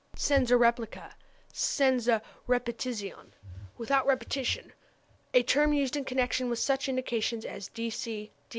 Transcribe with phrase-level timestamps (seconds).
[0.15, 1.13] Senza replica,
[1.53, 3.33] senza repetizione
[3.77, 4.73] without repetition;
[5.35, 8.31] a term used in connection with such indications as _D.